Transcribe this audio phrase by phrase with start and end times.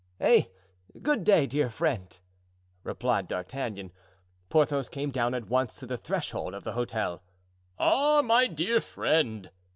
[0.19, 0.45] "Eh!
[1.03, 2.17] good day, dear friend!"
[2.83, 3.91] replied D'Artagnan.
[4.49, 7.21] Porthos came down at once to the threshold of the hotel.
[7.77, 9.51] "Ah, my dear friend!"